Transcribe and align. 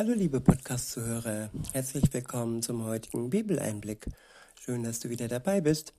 Hallo 0.00 0.14
liebe 0.14 0.40
Podcast-Zuhörer, 0.40 1.50
herzlich 1.74 2.10
willkommen 2.10 2.62
zum 2.62 2.84
heutigen 2.86 3.28
Bibeleinblick. 3.28 4.06
Schön, 4.58 4.82
dass 4.82 4.98
du 4.98 5.10
wieder 5.10 5.28
dabei 5.28 5.60
bist. 5.60 5.92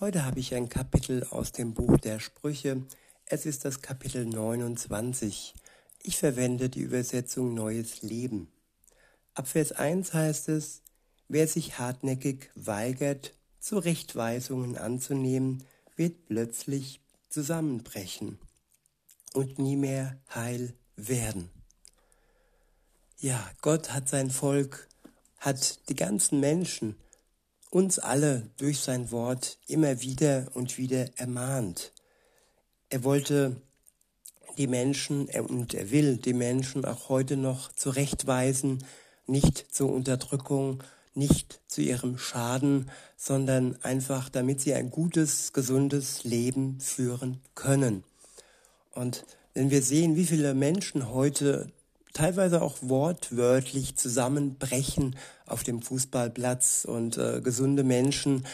Heute 0.00 0.24
habe 0.24 0.40
ich 0.40 0.54
ein 0.54 0.70
Kapitel 0.70 1.24
aus 1.24 1.52
dem 1.52 1.74
Buch 1.74 1.98
der 1.98 2.20
Sprüche. 2.20 2.86
Es 3.26 3.44
ist 3.44 3.66
das 3.66 3.82
Kapitel 3.82 4.24
29. 4.24 5.52
Ich 6.02 6.16
verwende 6.16 6.70
die 6.70 6.80
Übersetzung 6.80 7.52
Neues 7.52 8.00
Leben. 8.00 8.48
Ab 9.34 9.46
Vers 9.46 9.72
1 9.72 10.14
heißt 10.14 10.48
es, 10.48 10.80
wer 11.28 11.46
sich 11.46 11.78
hartnäckig 11.78 12.50
weigert, 12.54 13.34
Zurechtweisungen 13.60 14.78
anzunehmen, 14.78 15.64
wird 15.96 16.28
plötzlich 16.28 17.02
zusammenbrechen 17.28 18.38
und 19.34 19.58
nie 19.58 19.76
mehr 19.76 20.18
heil 20.34 20.72
werden. 20.96 21.50
Ja, 23.18 23.48
Gott 23.62 23.92
hat 23.92 24.08
sein 24.08 24.30
Volk, 24.30 24.88
hat 25.38 25.88
die 25.88 25.94
ganzen 25.94 26.40
Menschen, 26.40 26.96
uns 27.70 27.98
alle 27.98 28.50
durch 28.56 28.80
sein 28.80 29.10
Wort 29.10 29.58
immer 29.66 30.00
wieder 30.00 30.48
und 30.54 30.78
wieder 30.78 31.06
ermahnt. 31.16 31.92
Er 32.90 33.04
wollte 33.04 33.60
die 34.58 34.66
Menschen 34.66 35.28
und 35.28 35.74
er 35.74 35.90
will 35.90 36.16
die 36.16 36.34
Menschen 36.34 36.84
auch 36.84 37.08
heute 37.08 37.36
noch 37.36 37.72
zurechtweisen, 37.72 38.84
nicht 39.26 39.74
zur 39.74 39.92
Unterdrückung, 39.92 40.82
nicht 41.14 41.60
zu 41.66 41.80
ihrem 41.80 42.18
Schaden, 42.18 42.90
sondern 43.16 43.80
einfach 43.82 44.28
damit 44.28 44.60
sie 44.60 44.74
ein 44.74 44.90
gutes, 44.90 45.52
gesundes 45.52 46.24
Leben 46.24 46.80
führen 46.80 47.40
können. 47.54 48.04
Und 48.90 49.24
wenn 49.54 49.70
wir 49.70 49.82
sehen, 49.82 50.16
wie 50.16 50.26
viele 50.26 50.54
Menschen 50.54 51.10
heute 51.10 51.72
teilweise 52.14 52.62
auch 52.62 52.76
wortwörtlich 52.80 53.96
zusammenbrechen 53.96 55.16
auf 55.44 55.62
dem 55.62 55.82
Fußballplatz 55.82 56.86
und 56.88 57.18
äh, 57.18 57.42
gesunde 57.42 57.84
Menschen. 57.84 58.46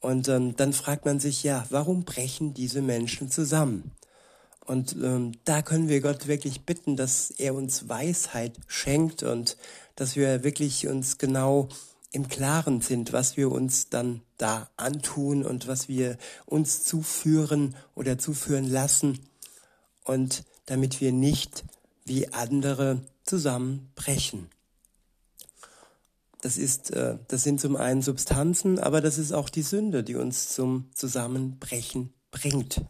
Und 0.00 0.28
ähm, 0.28 0.56
dann 0.56 0.72
fragt 0.72 1.04
man 1.04 1.20
sich, 1.20 1.42
ja, 1.42 1.66
warum 1.68 2.04
brechen 2.04 2.54
diese 2.54 2.80
Menschen 2.80 3.30
zusammen? 3.30 3.92
Und 4.64 4.96
ähm, 5.02 5.32
da 5.44 5.62
können 5.62 5.88
wir 5.88 6.00
Gott 6.00 6.26
wirklich 6.28 6.64
bitten, 6.64 6.96
dass 6.96 7.30
er 7.30 7.54
uns 7.54 7.88
Weisheit 7.88 8.56
schenkt 8.68 9.22
und 9.22 9.56
dass 9.96 10.16
wir 10.16 10.44
wirklich 10.44 10.86
uns 10.86 11.18
genau 11.18 11.68
im 12.12 12.28
Klaren 12.28 12.80
sind, 12.80 13.12
was 13.12 13.36
wir 13.36 13.50
uns 13.50 13.88
dann 13.88 14.22
da 14.38 14.70
antun 14.76 15.44
und 15.44 15.66
was 15.66 15.88
wir 15.88 16.16
uns 16.46 16.84
zuführen 16.84 17.74
oder 17.94 18.18
zuführen 18.18 18.68
lassen. 18.68 19.18
Und 20.04 20.44
damit 20.66 21.00
wir 21.00 21.12
nicht 21.12 21.64
wie 22.10 22.26
andere 22.32 23.02
zusammenbrechen. 23.22 24.48
Das 26.40 26.58
ist, 26.58 26.90
äh, 26.90 27.18
das 27.28 27.44
sind 27.44 27.60
zum 27.60 27.76
einen 27.76 28.02
Substanzen, 28.02 28.80
aber 28.80 29.00
das 29.00 29.16
ist 29.16 29.30
auch 29.30 29.48
die 29.48 29.62
Sünde, 29.62 30.02
die 30.02 30.16
uns 30.16 30.48
zum 30.48 30.90
Zusammenbrechen 30.92 32.12
bringt. 32.32 32.84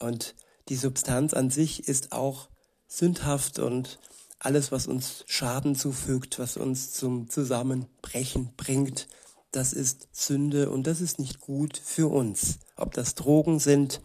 Und 0.00 0.34
die 0.68 0.74
Substanz 0.74 1.34
an 1.34 1.50
sich 1.50 1.86
ist 1.86 2.10
auch 2.10 2.48
sündhaft 2.88 3.60
und 3.60 4.00
alles, 4.40 4.72
was 4.72 4.88
uns 4.88 5.22
Schaden 5.28 5.76
zufügt, 5.76 6.40
was 6.40 6.56
uns 6.56 6.92
zum 6.92 7.30
Zusammenbrechen 7.30 8.54
bringt, 8.56 9.06
das 9.52 9.72
ist 9.72 10.08
Sünde 10.10 10.70
und 10.70 10.88
das 10.88 11.00
ist 11.00 11.20
nicht 11.20 11.38
gut 11.40 11.80
für 11.82 12.08
uns. 12.10 12.58
Ob 12.74 12.92
das 12.92 13.14
Drogen 13.14 13.60
sind 13.60 14.00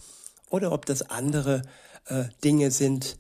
oder 0.52 0.72
ob 0.74 0.86
das 0.86 1.10
andere 1.10 1.64
äh, 2.06 2.26
Dinge 2.44 2.70
sind, 2.70 3.18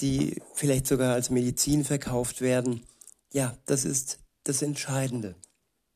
die 0.00 0.40
vielleicht 0.54 0.86
sogar 0.86 1.14
als 1.14 1.30
Medizin 1.30 1.84
verkauft 1.84 2.40
werden. 2.40 2.84
Ja, 3.32 3.56
das 3.66 3.84
ist 3.84 4.18
das 4.44 4.62
Entscheidende, 4.62 5.34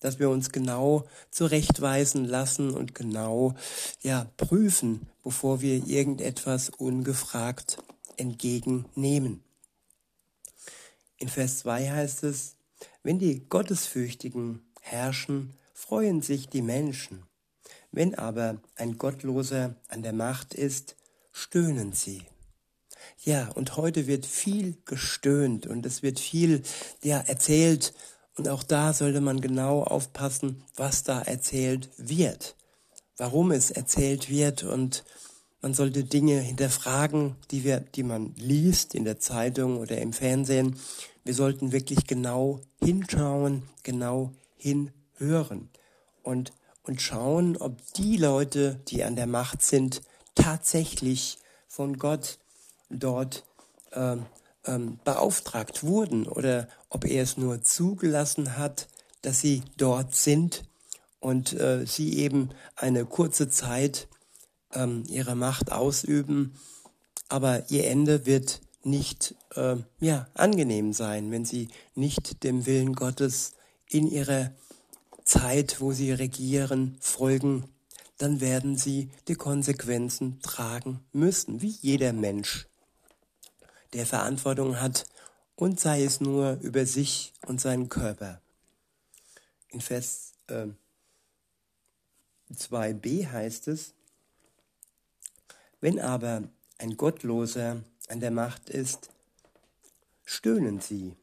dass 0.00 0.19
wir 0.19 0.28
uns 0.31 0.50
genau 0.50 1.06
zurechtweisen 1.31 2.25
lassen 2.25 2.70
und 2.70 2.94
genau 2.94 3.55
ja 4.00 4.26
prüfen, 4.37 5.09
bevor 5.22 5.60
wir 5.60 5.87
irgendetwas 5.87 6.69
ungefragt 6.71 7.78
entgegennehmen. 8.16 9.43
In 11.16 11.28
Vers 11.28 11.60
2 11.60 11.91
heißt 11.91 12.25
es, 12.25 12.56
wenn 13.03 13.19
die 13.19 13.49
Gottesfürchtigen 13.49 14.60
herrschen, 14.81 15.55
freuen 15.72 16.21
sich 16.21 16.49
die 16.49 16.62
Menschen. 16.62 17.22
Wenn 17.93 18.15
aber 18.15 18.60
ein 18.76 18.99
Gottloser 18.99 19.76
an 19.88 20.03
der 20.03 20.12
Macht 20.12 20.55
ist, 20.55 20.97
stöhnen 21.32 21.93
sie. 21.93 22.22
Ja, 23.24 23.48
und 23.54 23.76
heute 23.76 24.06
wird 24.06 24.26
viel 24.26 24.76
gestöhnt 24.84 25.66
und 25.66 25.86
es 25.86 26.02
wird 26.02 26.18
viel 26.18 26.62
ja 27.02 27.18
erzählt 27.18 27.94
und 28.36 28.48
auch 28.48 28.62
da 28.62 28.92
sollte 28.92 29.20
man 29.20 29.40
genau 29.40 29.82
aufpassen, 29.82 30.64
was 30.76 31.02
da 31.02 31.22
erzählt 31.22 31.90
wird, 31.96 32.56
warum 33.16 33.50
es 33.50 33.70
erzählt 33.70 34.30
wird 34.30 34.64
und 34.64 35.04
man 35.60 35.74
sollte 35.74 36.02
Dinge 36.02 36.40
hinterfragen, 36.40 37.36
die 37.52 37.62
wir, 37.62 37.80
die 37.80 38.02
man 38.02 38.34
liest 38.36 38.94
in 38.94 39.04
der 39.04 39.20
Zeitung 39.20 39.78
oder 39.78 39.98
im 39.98 40.12
Fernsehen. 40.12 40.76
Wir 41.24 41.34
sollten 41.34 41.70
wirklich 41.70 42.08
genau 42.08 42.60
hinschauen, 42.82 43.62
genau 43.84 44.32
hinhören 44.56 45.70
und 46.22 46.52
und 46.82 47.00
schauen, 47.00 47.56
ob 47.56 47.80
die 47.94 48.16
Leute, 48.16 48.80
die 48.88 49.04
an 49.04 49.16
der 49.16 49.26
Macht 49.26 49.62
sind, 49.62 50.02
tatsächlich 50.34 51.38
von 51.69 51.98
Gott 51.98 52.38
dort 52.98 53.44
ähm, 53.92 54.26
ähm, 54.64 54.98
beauftragt 55.04 55.82
wurden 55.82 56.26
oder 56.26 56.69
ob 56.88 57.04
er 57.04 57.22
es 57.22 57.36
nur 57.36 57.62
zugelassen 57.62 58.56
hat, 58.56 58.88
dass 59.22 59.41
sie 59.41 59.62
dort 59.76 60.14
sind 60.14 60.64
und 61.20 61.52
äh, 61.52 61.86
sie 61.86 62.19
eben 62.19 62.50
eine 62.76 63.04
kurze 63.04 63.48
Zeit 63.48 64.08
ähm, 64.75 65.04
ihre 65.08 65.34
Macht 65.34 65.72
ausüben, 65.72 66.54
aber 67.28 67.70
ihr 67.70 67.88
Ende 67.88 68.26
wird 68.26 68.60
nicht 68.84 69.34
äh, 69.54 69.76
ja, 70.00 70.26
angenehm 70.34 70.92
sein, 70.92 71.31
wenn 71.31 71.44
sie 71.44 71.69
nicht 71.94 72.42
dem 72.42 72.66
Willen 72.66 72.94
Gottes 72.94 73.52
in 73.88 74.10
ihrer 74.10 74.52
Zeit, 75.25 75.81
wo 75.81 75.92
sie 75.92 76.12
regieren, 76.12 76.97
folgen, 77.00 77.64
dann 78.19 78.41
werden 78.41 78.76
sie 78.76 79.10
die 79.28 79.34
Konsequenzen 79.34 80.41
tragen 80.42 81.00
müssen, 81.12 81.62
wie 81.62 81.76
jeder 81.81 82.12
Mensch 82.12 82.66
der 83.92 84.06
Verantwortung 84.06 84.80
hat 84.80 85.06
und 85.56 85.78
sei 85.80 86.03
es 86.04 86.20
nur 86.20 86.58
über 86.60 86.86
sich 86.86 87.32
und 87.47 87.60
seinen 87.60 87.88
Körper. 87.88 88.41
In 89.69 89.80
Vers 89.80 90.32
äh, 90.48 90.69
2b 92.52 93.31
heißt 93.31 93.69
es, 93.69 93.94
wenn 95.81 95.98
aber 95.98 96.44
ein 96.78 96.97
Gottloser 96.97 97.82
an 98.08 98.20
der 98.20 98.31
Macht 98.31 98.70
ist, 98.70 99.10
stöhnen 100.25 100.81
sie. 100.81 101.16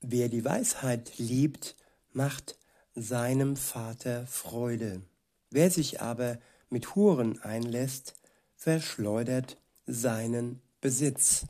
Wer 0.00 0.28
die 0.28 0.44
Weisheit 0.44 1.18
liebt, 1.18 1.74
macht 2.12 2.56
seinem 2.94 3.56
Vater 3.56 4.26
Freude. 4.26 5.02
Wer 5.50 5.70
sich 5.70 6.00
aber 6.00 6.38
mit 6.70 6.94
Huren 6.94 7.40
einlässt, 7.42 8.14
verschleudert 8.56 9.56
seinen 9.86 10.60
Besitz. 10.80 11.46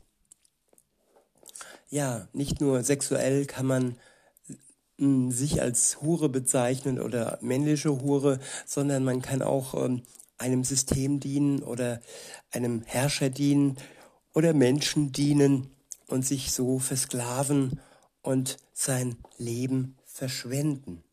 Ja, 1.89 2.27
nicht 2.33 2.61
nur 2.61 2.83
sexuell 2.83 3.45
kann 3.45 3.65
man 3.65 3.95
hm, 4.97 5.31
sich 5.31 5.61
als 5.61 6.01
Hure 6.01 6.29
bezeichnen 6.29 6.99
oder 6.99 7.39
männliche 7.41 8.01
Hure, 8.01 8.39
sondern 8.65 9.03
man 9.03 9.21
kann 9.21 9.41
auch 9.41 9.73
ähm, 9.73 10.03
einem 10.37 10.63
System 10.63 11.19
dienen 11.19 11.63
oder 11.63 12.01
einem 12.51 12.83
Herrscher 12.83 13.29
dienen 13.29 13.77
oder 14.33 14.53
Menschen 14.53 15.11
dienen 15.11 15.69
und 16.07 16.25
sich 16.25 16.51
so 16.51 16.79
versklaven 16.79 17.79
und 18.21 18.57
sein 18.73 19.17
Leben 19.37 19.97
verschwenden. 20.05 21.03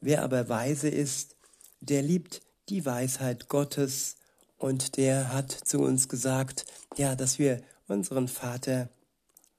Wer 0.00 0.22
aber 0.22 0.48
weise 0.48 0.88
ist, 0.88 1.36
der 1.82 2.02
liebt 2.02 2.40
die 2.68 2.86
Weisheit 2.86 3.48
Gottes 3.48 4.16
und 4.56 4.96
der 4.96 5.32
hat 5.32 5.50
zu 5.50 5.80
uns 5.80 6.08
gesagt, 6.08 6.64
ja, 6.96 7.16
dass 7.16 7.38
wir 7.38 7.60
unseren 7.88 8.28
Vater 8.28 8.88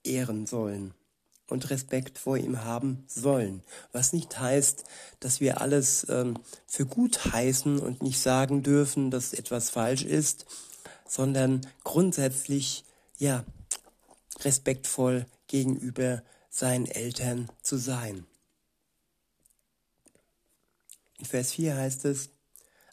ehren 0.04 0.46
sollen 0.48 0.94
und 1.48 1.70
Respekt 1.70 2.18
vor 2.18 2.38
ihm 2.38 2.64
haben 2.64 3.04
sollen. 3.08 3.62
Was 3.92 4.14
nicht 4.14 4.40
heißt, 4.40 4.86
dass 5.20 5.42
wir 5.42 5.62
alles 5.62 6.08
ähm, 6.10 6.40
für 6.66 6.86
gut 6.86 7.26
heißen 7.26 7.80
und 7.80 8.02
nicht 8.02 8.20
sagen 8.20 8.64
dürfen, 8.64 9.12
dass 9.12 9.34
etwas 9.34 9.70
falsch 9.70 10.04
ist, 10.04 10.46
sondern 11.08 11.62
grundsätzlich, 11.84 12.86
ja, 13.18 13.44
respektvoll 14.40 15.26
gegenüber 15.48 16.24
seinen 16.50 16.86
Eltern 16.86 17.50
zu 17.62 17.78
sein. 17.78 18.26
Vers 21.24 21.54
4 21.54 21.76
heißt 21.76 22.06
es, 22.06 22.30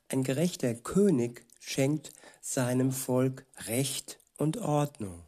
ein 0.09 0.25
gerechter 0.25 0.75
König 0.75 1.47
schenkt 1.61 2.13
seinem 2.41 2.93
Volk 2.93 3.47
Recht 3.67 4.19
und 4.37 4.59
Ordnung. 4.59 5.23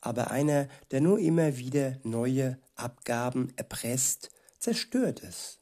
Aber 0.00 0.30
einer, 0.30 0.68
der 0.90 1.00
nur 1.00 1.18
immer 1.18 1.56
wieder 1.56 1.98
neue 2.02 2.58
Abgaben 2.74 3.52
erpresst, 3.56 4.30
zerstört 4.58 5.22
es. 5.22 5.58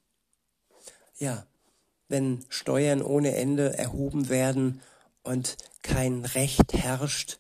Ja, 1.19 1.47
wenn 2.09 2.44
Steuern 2.49 3.03
ohne 3.03 3.37
Ende 3.37 3.79
erhoben 3.79 4.29
werden 4.29 4.81
und 5.23 5.56
kein 5.82 6.25
Recht 6.25 6.73
herrscht 6.73 7.38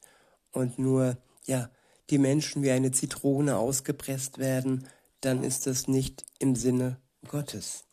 und 0.52 0.78
nur, 0.78 1.16
ja, 1.44 1.70
die 2.10 2.18
Menschen 2.18 2.62
wie 2.62 2.70
eine 2.70 2.92
Zitrone 2.92 3.56
ausgepresst 3.56 4.38
werden, 4.38 4.86
dann 5.20 5.42
ist 5.42 5.66
das 5.66 5.88
nicht 5.88 6.24
im 6.38 6.54
Sinne 6.54 7.00
Gottes. 7.26 7.84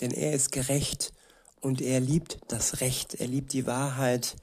Denn 0.00 0.10
er 0.10 0.32
ist 0.32 0.52
gerecht 0.52 1.12
und 1.60 1.80
er 1.80 2.00
liebt 2.00 2.38
das 2.48 2.80
Recht, 2.80 3.14
er 3.14 3.26
liebt 3.26 3.52
die 3.52 3.66
Wahrheit 3.66 4.36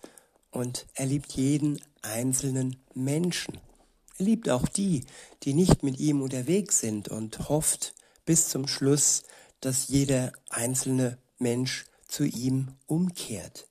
und 0.52 0.88
er 0.94 1.06
liebt 1.06 1.34
jeden 1.34 1.82
einzelnen 2.02 2.78
Menschen. 2.94 3.60
Er 4.18 4.26
liebt 4.26 4.50
auch 4.50 4.68
die, 4.68 5.06
die 5.44 5.54
nicht 5.54 5.84
mit 5.84 6.00
ihm 6.00 6.22
unterwegs 6.22 6.80
sind 6.80 7.10
und 7.10 7.50
hofft 7.50 7.96
bis 8.26 8.50
zum 8.50 8.68
Schluss, 8.68 9.24
dass 9.62 9.88
jeder 9.88 10.34
einzelne 10.50 11.18
Mensch 11.40 11.86
zu 12.08 12.26
ihm 12.26 12.76
umkehrt. 12.86 13.68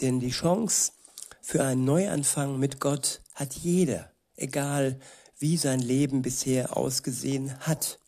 Denn 0.00 0.20
die 0.20 0.30
Chance 0.30 0.92
für 1.40 1.64
einen 1.64 1.84
Neuanfang 1.84 2.58
mit 2.58 2.80
Gott 2.80 3.22
hat 3.34 3.54
jeder, 3.54 4.10
egal 4.36 4.98
wie 5.38 5.56
sein 5.56 5.80
Leben 5.80 6.20
bisher 6.20 6.76
ausgesehen 6.76 7.58
hat. 7.60 7.99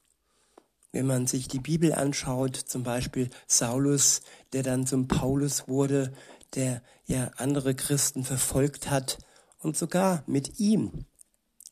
Wenn 0.93 1.07
man 1.07 1.27
sich 1.27 1.49
die 1.49 1.59
Bibel 1.59 1.95
anschaut, 1.95 2.55
zum 2.55 2.83
Beispiel 2.83 3.31
Saulus, 3.47 4.21
der 4.53 4.63
dann 4.63 4.87
zum 4.87 5.09
Paulus 5.09 5.67
wurde, 5.67 6.13
der 6.55 6.83
ja 7.07 7.31
andere 7.37 7.75
Christen 7.75 8.25
verfolgt 8.25 8.91
hat 8.91 9.19
und 9.61 9.77
sogar 9.77 10.23
mit 10.27 10.61
ihm 10.61 11.07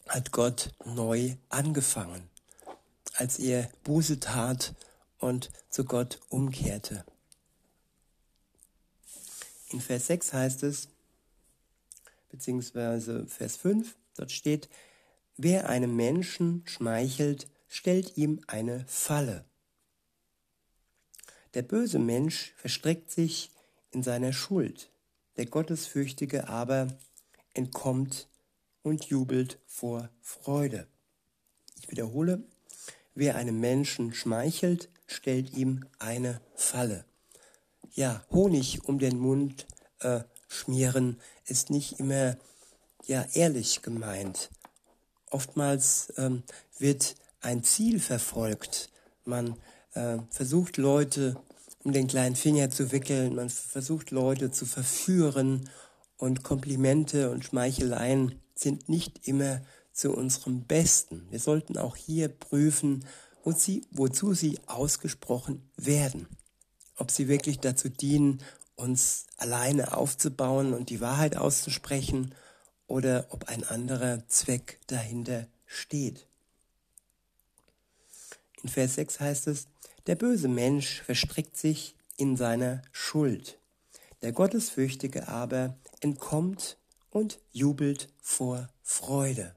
hat 0.08 0.32
Gott 0.32 0.70
neu 0.84 1.36
angefangen, 1.50 2.28
als 3.14 3.38
er 3.38 3.68
Buße 3.84 4.20
tat 4.20 4.74
und 5.18 5.50
zu 5.68 5.84
Gott 5.84 6.18
umkehrte. 6.30 7.04
In 9.68 9.80
Vers 9.80 10.06
6 10.06 10.32
heißt 10.32 10.62
es, 10.64 10.88
beziehungsweise 12.30 13.26
Vers 13.26 13.56
5, 13.56 13.96
dort 14.16 14.32
steht, 14.32 14.68
wer 15.36 15.68
einem 15.68 15.94
Menschen 15.94 16.62
schmeichelt, 16.66 17.48
stellt 17.70 18.18
ihm 18.18 18.42
eine 18.48 18.84
Falle. 18.86 19.46
Der 21.54 21.62
böse 21.62 21.98
Mensch 21.98 22.52
verstrickt 22.56 23.10
sich 23.10 23.50
in 23.92 24.02
seiner 24.02 24.32
Schuld, 24.32 24.90
der 25.36 25.46
Gottesfürchtige 25.46 26.48
aber 26.48 26.88
entkommt 27.54 28.28
und 28.82 29.04
jubelt 29.06 29.58
vor 29.66 30.10
Freude. 30.20 30.86
Ich 31.80 31.90
wiederhole, 31.90 32.42
wer 33.14 33.36
einem 33.36 33.60
Menschen 33.60 34.12
schmeichelt, 34.14 34.90
stellt 35.06 35.54
ihm 35.54 35.86
eine 35.98 36.40
Falle. 36.54 37.04
Ja, 37.92 38.24
Honig 38.30 38.84
um 38.84 38.98
den 38.98 39.18
Mund 39.18 39.66
äh, 40.00 40.20
schmieren 40.48 41.20
ist 41.46 41.70
nicht 41.70 42.00
immer 42.00 42.36
ja 43.06 43.26
ehrlich 43.32 43.82
gemeint. 43.82 44.50
Oftmals 45.30 46.12
ähm, 46.16 46.42
wird 46.78 47.14
ein 47.40 47.62
Ziel 47.62 48.00
verfolgt. 48.00 48.90
Man 49.24 49.56
äh, 49.94 50.18
versucht 50.30 50.76
Leute 50.76 51.36
um 51.84 51.92
den 51.92 52.08
kleinen 52.08 52.36
Finger 52.36 52.70
zu 52.70 52.92
wickeln, 52.92 53.34
man 53.34 53.48
versucht 53.48 54.10
Leute 54.10 54.50
zu 54.50 54.66
verführen 54.66 55.68
und 56.16 56.42
Komplimente 56.42 57.30
und 57.30 57.44
Schmeicheleien 57.44 58.40
sind 58.54 58.88
nicht 58.88 59.26
immer 59.26 59.62
zu 59.92 60.14
unserem 60.14 60.64
Besten. 60.64 61.26
Wir 61.30 61.40
sollten 61.40 61.78
auch 61.78 61.96
hier 61.96 62.28
prüfen, 62.28 63.06
sie, 63.56 63.86
wozu 63.90 64.34
sie 64.34 64.58
ausgesprochen 64.66 65.70
werden. 65.76 66.28
Ob 66.96 67.10
sie 67.10 67.28
wirklich 67.28 67.58
dazu 67.58 67.88
dienen, 67.88 68.42
uns 68.76 69.26
alleine 69.38 69.96
aufzubauen 69.96 70.74
und 70.74 70.90
die 70.90 71.00
Wahrheit 71.00 71.36
auszusprechen 71.36 72.34
oder 72.86 73.26
ob 73.30 73.48
ein 73.48 73.64
anderer 73.64 74.26
Zweck 74.28 74.80
dahinter 74.86 75.46
steht. 75.64 76.26
In 78.62 78.68
Vers 78.68 78.96
6 78.96 79.20
heißt 79.20 79.46
es, 79.48 79.66
der 80.06 80.16
böse 80.16 80.48
Mensch 80.48 81.02
verstrickt 81.02 81.56
sich 81.56 81.94
in 82.16 82.36
seiner 82.36 82.82
Schuld. 82.92 83.58
Der 84.22 84.32
Gottesfürchtige 84.32 85.28
aber 85.28 85.76
entkommt 86.00 86.76
und 87.10 87.38
jubelt 87.52 88.08
vor 88.20 88.68
Freude. 88.82 89.54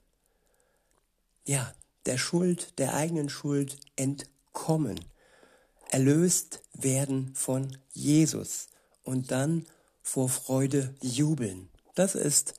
Ja, 1.46 1.74
der 2.06 2.18
Schuld, 2.18 2.80
der 2.80 2.94
eigenen 2.94 3.30
Schuld 3.30 3.78
entkommen. 3.96 5.00
Erlöst 5.90 6.62
werden 6.74 7.36
von 7.36 7.78
Jesus 7.92 8.68
und 9.04 9.32
dann 9.32 9.66
vor 10.02 10.30
Freude 10.30 10.96
jubeln. 11.02 11.70
Das 11.96 12.16
ist 12.16 12.56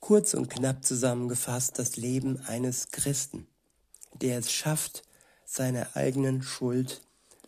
kurz 0.00 0.34
und 0.34 0.48
knapp 0.48 0.84
zusammengefasst 0.84 1.78
das 1.78 1.96
Leben 1.96 2.40
eines 2.46 2.90
Christen, 2.90 3.46
der 4.14 4.38
es 4.38 4.52
schafft, 4.52 5.02
seiner 5.46 5.96
eigenen 5.96 6.42
Schuld 6.42 7.00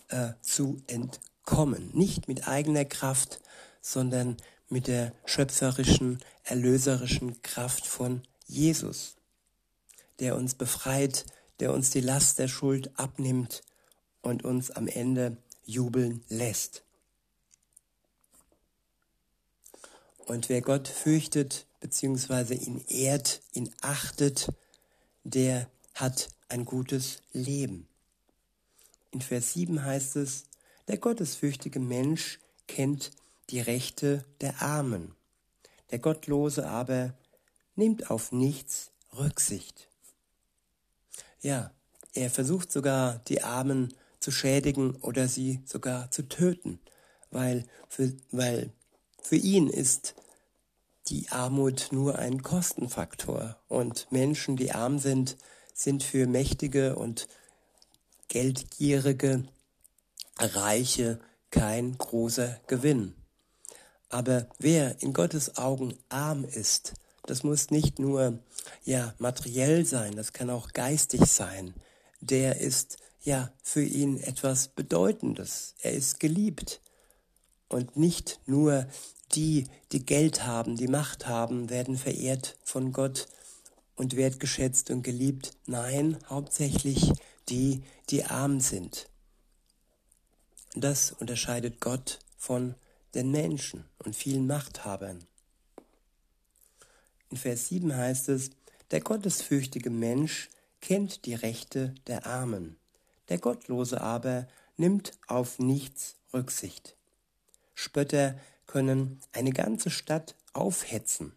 äh, 0.09 0.31
zu 0.41 0.81
entkommen. 0.87 1.91
Nicht 1.93 2.29
mit 2.29 2.49
eigener 2.49 2.87
Kraft, 2.87 3.41
sondern 3.83 4.37
mit 4.71 4.87
der 4.87 5.13
schöpferischen, 5.27 6.19
erlöserischen 6.45 7.43
Kraft 7.43 7.87
von 7.87 8.23
Jesus, 8.47 9.17
der 10.21 10.37
uns 10.37 10.55
befreit, 10.55 11.27
der 11.61 11.73
uns 11.73 11.91
die 11.91 12.01
Last 12.01 12.39
der 12.39 12.49
Schuld 12.49 12.91
abnimmt 12.99 13.63
und 14.23 14.45
uns 14.45 14.71
am 14.71 14.89
Ende 14.89 15.37
jubeln 15.65 16.25
lässt. 16.29 16.83
Und 20.27 20.49
wer 20.49 20.61
Gott 20.61 20.89
fürchtet, 20.89 21.67
beziehungsweise 21.81 22.55
ihn 22.55 22.85
ehrt, 22.89 23.41
ihn 23.53 23.73
achtet, 23.81 24.49
der 25.25 25.71
hat 25.95 26.29
ein 26.49 26.65
gutes 26.65 27.23
Leben. 27.33 27.87
In 29.11 29.21
Vers 29.21 29.53
7 29.55 29.85
heißt 29.85 30.17
es, 30.17 30.45
der 30.87 30.99
gottesfürchtige 30.99 31.81
Mensch 31.81 32.39
kennt 32.67 33.11
die 33.51 33.61
Rechte 33.61 34.25
der 34.41 34.63
Armen. 34.63 35.15
Der 35.91 35.99
Gottlose 35.99 36.69
aber 36.69 37.15
nimmt 37.77 38.11
auf 38.11 38.33
nichts 38.33 38.91
Rücksicht. 39.17 39.89
Ja, 41.41 41.71
er 42.13 42.31
versucht 42.31 42.73
sogar, 42.73 43.21
die 43.29 43.43
Armen 43.43 43.95
zu 44.21 44.31
schädigen 44.31 44.97
oder 44.97 45.29
sie 45.29 45.61
sogar 45.65 46.11
zu 46.11 46.29
töten, 46.29 46.81
weil 47.31 47.65
für, 47.89 48.13
weil 48.31 48.73
für 49.23 49.37
ihn 49.37 49.69
ist 49.69 50.15
die 51.09 51.29
Armut 51.31 51.89
nur 51.91 52.19
ein 52.19 52.43
Kostenfaktor 52.43 53.57
und 53.69 54.11
Menschen, 54.11 54.57
die 54.57 54.73
arm 54.73 54.99
sind, 54.99 55.37
sind 55.79 56.03
für 56.03 56.27
Mächtige 56.27 56.97
und 56.97 57.29
Geldgierige, 58.27 59.45
Reiche 60.39 61.21
kein 61.51 61.97
großer 61.97 62.61
Gewinn. 62.67 63.15
Aber 64.09 64.49
wer 64.59 65.01
in 65.03 65.13
Gottes 65.13 65.57
Augen 65.57 65.97
arm 66.09 66.45
ist, 66.45 66.95
das 67.27 67.45
muss 67.45 67.71
nicht 67.71 67.99
nur 67.99 68.41
ja 68.85 69.15
materiell 69.19 69.85
sein, 69.85 70.17
das 70.17 70.33
kann 70.33 70.51
auch 70.51 70.73
geistig 70.73 71.27
sein. 71.27 71.75
Der 72.21 72.61
ist 72.61 72.97
ja 73.23 73.53
für 73.63 73.83
ihn 73.83 74.19
etwas 74.19 74.69
Bedeutendes. 74.69 75.75
Er 75.81 75.93
ist 75.93 76.19
geliebt. 76.19 76.81
Und 77.69 77.97
nicht 77.97 78.41
nur 78.47 78.87
die, 79.33 79.69
die 79.93 80.05
Geld 80.05 80.45
haben, 80.45 80.77
die 80.77 80.89
Macht 80.89 81.27
haben, 81.27 81.71
werden 81.71 81.99
verehrt 81.99 82.57
von 82.65 82.93
Gott 82.93 83.29
und 83.99 84.17
wertgeschätzt 84.17 84.91
und 84.91 85.03
geliebt. 85.03 85.53
Nein, 85.67 86.19
hauptsächlich 86.29 87.13
die, 87.49 87.83
die 88.11 88.25
arm 88.25 88.61
sind. 88.61 89.09
Das 90.75 91.13
unterscheidet 91.13 91.81
Gott 91.81 92.21
von 92.37 92.75
den 93.15 93.31
Menschen 93.31 93.85
und 93.99 94.15
vielen 94.15 94.47
Machthabern. 94.47 95.25
In 97.31 97.37
Vers 97.37 97.69
7 97.69 97.95
heißt 97.95 98.29
es, 98.29 98.51
der 98.91 99.01
gottesfürchtige 99.01 99.91
Mensch 99.91 100.49
kennt 100.81 101.27
die 101.27 101.35
Rechte 101.35 101.95
der 102.07 102.27
Armen, 102.27 102.77
der 103.29 103.39
Gottlose 103.39 104.01
aber 104.01 104.47
nimmt 104.77 105.13
auf 105.27 105.59
nichts 105.59 106.17
Rücksicht. 106.33 106.97
Spötter 107.75 108.39
können 108.67 109.21
eine 109.33 109.51
ganze 109.51 109.91
Stadt 109.91 110.37
aufhetzen. 110.53 111.33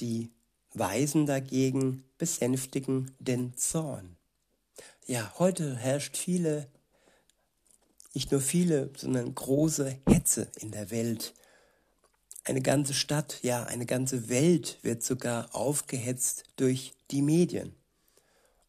Die 0.00 0.30
Weisen 0.74 1.26
dagegen 1.26 2.04
besänftigen 2.18 3.14
den 3.18 3.56
Zorn. 3.56 4.16
Ja, 5.06 5.32
heute 5.38 5.76
herrscht 5.76 6.16
viele, 6.16 6.68
nicht 8.14 8.30
nur 8.30 8.40
viele, 8.40 8.90
sondern 8.96 9.34
große 9.34 9.98
Hetze 10.08 10.50
in 10.60 10.70
der 10.70 10.90
Welt. 10.90 11.34
eine 12.44 12.60
ganze 12.60 12.94
Stadt, 12.94 13.38
ja, 13.42 13.64
eine 13.64 13.86
ganze 13.86 14.28
Welt 14.28 14.78
wird 14.82 15.02
sogar 15.02 15.54
aufgehetzt 15.54 16.44
durch 16.56 16.92
die 17.10 17.22
Medien. 17.22 17.74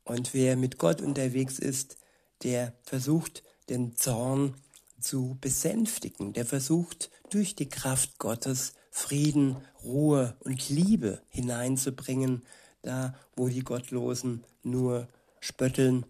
Und 0.03 0.33
wer 0.33 0.55
mit 0.55 0.77
Gott 0.77 1.01
unterwegs 1.01 1.59
ist, 1.59 1.97
der 2.43 2.73
versucht, 2.83 3.43
den 3.69 3.95
Zorn 3.95 4.55
zu 4.99 5.37
besänftigen, 5.41 6.33
der 6.33 6.45
versucht, 6.45 7.09
durch 7.29 7.55
die 7.55 7.69
Kraft 7.69 8.19
Gottes 8.19 8.73
Frieden, 8.95 9.57
Ruhe 9.83 10.37
und 10.41 10.69
Liebe 10.69 11.23
hineinzubringen, 11.29 12.43
da 12.83 13.15
wo 13.35 13.49
die 13.49 13.63
Gottlosen 13.63 14.43
nur 14.61 15.07
spötteln 15.39 16.05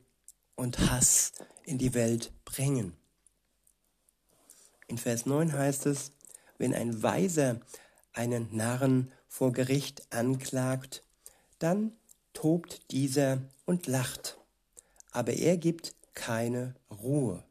und 0.55 0.77
Hass 0.91 1.31
in 1.63 1.77
die 1.77 1.93
Welt 1.93 2.33
bringen. 2.43 2.91
In 4.87 4.97
Vers 4.97 5.25
9 5.25 5.53
heißt 5.53 5.85
es, 5.85 6.11
wenn 6.57 6.75
ein 6.75 7.01
Weiser 7.01 7.61
einen 8.11 8.53
Narren 8.53 9.13
vor 9.29 9.53
Gericht 9.53 10.05
anklagt, 10.13 11.03
dann 11.59 11.93
tobt 12.33 12.91
dieser 12.91 13.41
und 13.63 13.87
lacht, 13.87 14.37
aber 15.11 15.31
er 15.31 15.55
gibt 15.55 15.95
keine 16.13 16.75
Ruhe. 16.91 17.45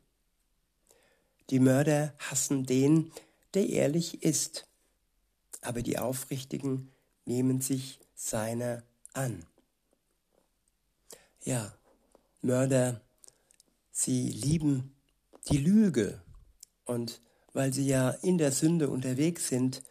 Die 1.49 1.59
Mörder 1.59 2.13
hassen 2.19 2.67
den, 2.67 3.11
der 3.55 3.71
ehrlich 3.71 4.23
ist, 4.23 4.67
aber 5.63 5.83
die 5.83 5.99
Aufrichtigen 5.99 6.93
nehmen 7.25 7.61
sich 7.61 8.01
seiner 8.15 8.83
an. 9.15 9.47
Ja, 11.45 11.75
Mörder, 12.43 13.01
sie 13.91 14.29
lieben 14.29 14.95
die 15.49 15.59
Lüge. 15.59 16.21
Und 16.85 17.21
weil 17.53 17.73
sie 17.73 17.87
ja 17.87 18.11
in 18.11 18.39
der 18.39 18.53
Sünde 18.53 18.91
unterwegs 18.91 19.49
sind, 19.49 19.83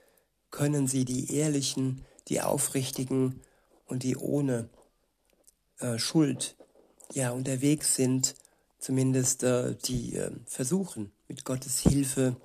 können 0.49 0.87
sie 0.87 1.05
die 1.05 1.33
Ehrlichen, 1.33 2.05
die 2.27 2.41
Aufrichtigen 2.41 3.41
und 3.85 4.03
die 4.03 4.17
ohne 4.17 4.69
äh, 5.79 5.97
Schuld 5.97 6.55
ja 7.13 7.31
unterwegs 7.31 7.95
sind, 7.95 8.35
zumindest 8.79 9.43
äh, 9.43 9.75
die 9.75 10.15
äh, 10.15 10.31
versuchen, 10.45 11.11
mit 11.27 11.45
Gottes 11.45 11.79
Hilfe 11.79 12.35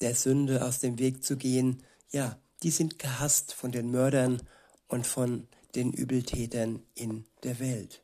der 0.00 0.14
Sünde 0.14 0.64
aus 0.64 0.80
dem 0.80 0.98
Weg 0.98 1.24
zu 1.24 1.36
gehen, 1.36 1.82
ja, 2.10 2.38
die 2.62 2.70
sind 2.70 2.98
gehasst 2.98 3.54
von 3.54 3.72
den 3.72 3.90
Mördern 3.90 4.42
und 4.88 5.06
von 5.06 5.48
den 5.74 5.92
Übeltätern 5.92 6.82
in 6.94 7.24
der 7.42 7.58
Welt. 7.58 8.02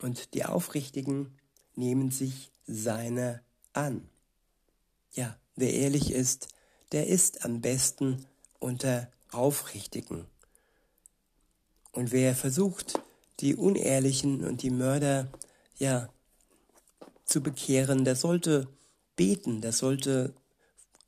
Und 0.00 0.34
die 0.34 0.44
Aufrichtigen 0.44 1.38
nehmen 1.76 2.10
sich 2.10 2.50
seine 2.66 3.42
an. 3.72 4.08
Ja, 5.12 5.38
wer 5.54 5.72
ehrlich 5.72 6.10
ist, 6.10 6.48
der 6.90 7.06
ist 7.06 7.44
am 7.44 7.60
besten 7.60 8.26
unter 8.58 9.10
Aufrichtigen. 9.30 10.26
Und 11.92 12.10
wer 12.10 12.34
versucht, 12.34 13.00
die 13.40 13.54
Unehrlichen 13.54 14.44
und 14.44 14.62
die 14.62 14.70
Mörder, 14.70 15.30
ja, 15.78 16.08
zu 17.24 17.42
bekehren, 17.42 18.04
der 18.04 18.16
sollte 18.16 18.68
beten, 19.16 19.60
der 19.60 19.72
sollte 19.72 20.34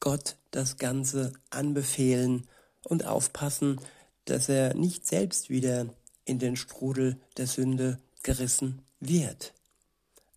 Gott 0.01 0.37
das 0.51 0.77
Ganze 0.77 1.33
anbefehlen 1.51 2.47
und 2.83 3.07
aufpassen, 3.07 3.81
dass 4.25 4.49
er 4.49 4.75
nicht 4.75 5.07
selbst 5.07 5.51
wieder 5.51 5.87
in 6.25 6.39
den 6.39 6.57
Strudel 6.57 7.19
der 7.37 7.47
Sünde 7.47 7.99
gerissen 8.23 8.83
wird. 9.01 9.53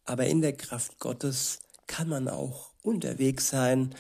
Aber 0.05 0.25
in 0.25 0.41
der 0.41 0.53
Kraft 0.53 0.99
Gottes 0.99 1.59
kann 1.87 2.09
man 2.09 2.27
auch 2.27 2.71
unterwegs 2.81 3.49
sein 3.49 3.93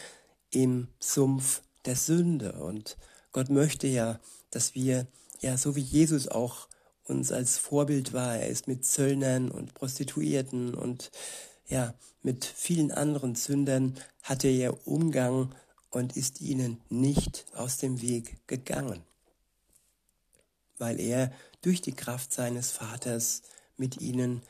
im 0.51 0.87
Sumpf 0.99 1.61
der 1.85 1.95
Sünde. 1.95 2.53
Und 2.53 2.97
Gott 3.31 3.49
möchte 3.49 3.87
ja, 3.87 4.19
dass 4.51 4.75
wir, 4.75 5.07
ja, 5.41 5.57
so 5.57 5.75
wie 5.75 5.81
Jesus 5.81 6.27
auch 6.27 6.67
uns 7.03 7.31
als 7.31 7.57
Vorbild 7.57 8.13
war, 8.13 8.35
er 8.37 8.49
ist 8.49 8.67
mit 8.67 8.85
Zöllnern 8.85 9.49
und 9.49 9.73
Prostituierten 9.73 10.73
und 10.73 11.11
ja, 11.67 11.93
mit 12.21 12.45
vielen 12.45 12.91
anderen 12.91 13.35
Sündern 13.35 13.97
hatte 14.23 14.47
er 14.47 14.87
Umgang 14.87 15.53
und 15.91 16.15
ist 16.15 16.41
ihnen 16.41 16.81
nicht 16.89 17.45
aus 17.55 17.77
dem 17.77 18.01
Weg 18.01 18.37
gegangen, 18.47 19.03
weil 20.77 20.99
er 20.99 21.31
durch 21.61 21.81
die 21.81 21.93
Kraft 21.93 22.33
seines 22.33 22.71
Vaters 22.71 23.41
mit 23.77 24.01
ihnen 24.01 24.41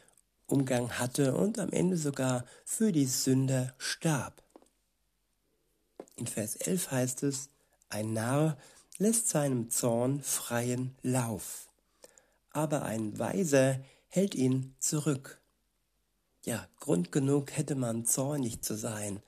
Umgang 0.45 0.97
hatte 0.97 1.35
und 1.35 1.59
am 1.59 1.71
Ende 1.71 1.97
sogar 1.97 2.45
für 2.63 2.91
die 2.91 3.05
Sünder 3.05 3.73
starb. 3.77 4.43
In 6.15 6.27
Vers 6.27 6.55
11 6.55 6.91
heißt 6.91 7.23
es, 7.23 7.49
ein 7.89 8.13
Narr 8.13 8.57
lässt 8.97 9.29
seinem 9.29 9.69
Zorn 9.69 10.21
freien 10.21 10.95
Lauf, 11.01 11.69
aber 12.51 12.83
ein 12.83 13.19
Weiser 13.19 13.79
hält 14.07 14.33
ihn 14.33 14.75
zurück. 14.79 15.41
Ja, 16.47 16.65
Grund 16.79 17.11
genug 17.11 17.51
hätte 17.51 17.75
man 17.75 18.05
zornig 18.05 18.61
zu 18.61 18.77
sein. 18.77 19.21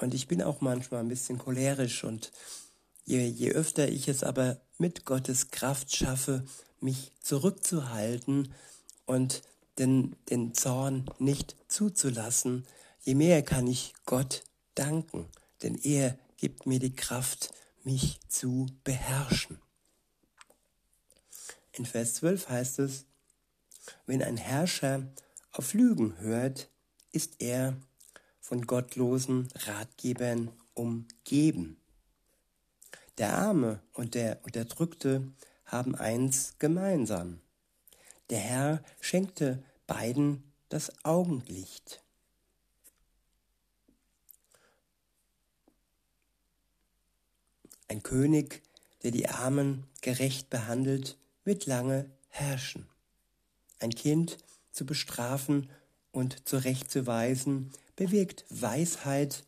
Und 0.00 0.14
ich 0.14 0.26
bin 0.26 0.42
auch 0.42 0.60
manchmal 0.60 0.98
ein 0.98 1.08
bisschen 1.08 1.38
cholerisch 1.38 2.02
und 2.02 2.32
je, 3.04 3.24
je 3.24 3.52
öfter 3.52 3.86
ich 3.88 4.08
es 4.08 4.24
aber 4.24 4.60
mit 4.76 5.04
Gottes 5.04 5.52
Kraft 5.52 5.94
schaffe, 5.94 6.44
mich 6.80 7.12
zurückzuhalten 7.20 8.52
und 9.04 9.42
den, 9.78 10.16
den 10.28 10.54
Zorn 10.54 11.08
nicht 11.20 11.54
zuzulassen, 11.68 12.66
je 13.00 13.14
mehr 13.14 13.44
kann 13.44 13.68
ich 13.68 13.94
Gott 14.04 14.42
danken, 14.74 15.28
denn 15.62 15.76
er 15.76 16.18
gibt 16.36 16.66
mir 16.66 16.80
die 16.80 16.96
Kraft, 16.96 17.54
mich 17.84 18.18
zu 18.26 18.66
beherrschen. 18.82 19.60
In 21.70 21.86
Vers 21.86 22.14
12 22.14 22.48
heißt 22.48 22.80
es, 22.80 23.04
wenn 24.06 24.20
ein 24.20 24.36
Herrscher 24.36 25.06
auf 25.56 25.72
Lügen 25.72 26.18
hört, 26.20 26.68
ist 27.12 27.40
er 27.40 27.76
von 28.40 28.66
gottlosen 28.66 29.48
Ratgebern 29.54 30.52
umgeben. 30.74 31.80
Der 33.16 33.38
Arme 33.38 33.80
und 33.94 34.14
der 34.14 34.40
Unterdrückte 34.44 35.32
haben 35.64 35.94
eins 35.94 36.56
gemeinsam. 36.58 37.40
Der 38.28 38.38
Herr 38.38 38.82
schenkte 39.00 39.62
beiden 39.86 40.52
das 40.68 40.92
Augenlicht. 41.04 42.02
Ein 47.88 48.02
König, 48.02 48.62
der 49.02 49.10
die 49.10 49.28
Armen 49.28 49.86
gerecht 50.02 50.50
behandelt, 50.50 51.16
wird 51.44 51.64
lange 51.64 52.10
herrschen. 52.28 52.86
Ein 53.78 53.90
Kind 53.90 54.38
zu 54.76 54.84
bestrafen 54.84 55.70
und 56.12 56.46
zurechtzuweisen 56.46 57.72
bewirkt 57.96 58.44
Weisheit, 58.50 59.44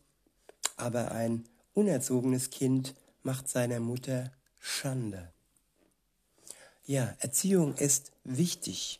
aber 0.75 1.11
ein 1.11 1.45
unerzogenes 1.73 2.49
Kind 2.49 2.95
macht 3.23 3.47
seiner 3.47 3.79
Mutter 3.79 4.31
Schande. 4.59 5.31
Ja, 6.85 7.13
Erziehung 7.19 7.75
ist 7.75 8.11
wichtig. 8.23 8.99